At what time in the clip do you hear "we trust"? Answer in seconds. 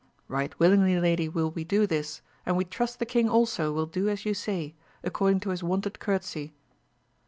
2.57-2.97